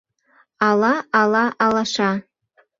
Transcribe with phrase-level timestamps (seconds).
[0.69, 2.11] Ала, ала, алаша